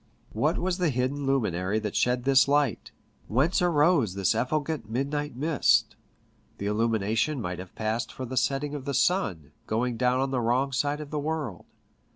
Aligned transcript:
What 0.33 0.57
was 0.57 0.79
the 0.79 0.89
hidden 0.89 1.27
luminary 1.27 1.77
that 1.77 1.95
shed 1.95 2.23
this 2.23 2.47
light? 2.47 2.89
Whence 3.27 3.61
arose 3.61 4.15
this 4.15 4.33
effulgent 4.33 4.89
midnight 4.89 5.35
mist? 5.35 5.95
The 6.57 6.65
illu 6.65 6.89
mination 6.89 7.39
might 7.39 7.59
have 7.59 7.75
passed 7.75 8.11
for 8.11 8.25
the 8.25 8.35
setting 8.35 8.73
of 8.73 8.85
the 8.85 8.95
sun, 8.95 9.51
going 9.67 9.97
down 9.97 10.19
on 10.19 10.31
the 10.31 10.41
wrong 10.41 10.71
side 10.71 11.01
of 11.01 11.11
the 11.11 11.19
world. 11.19 11.65